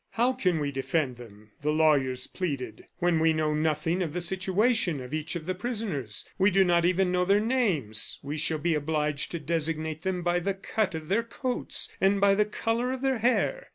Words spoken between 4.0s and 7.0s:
of the situation of each of the prisoners? we do not